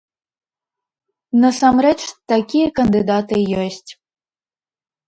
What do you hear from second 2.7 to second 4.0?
кандыдаты ёсць.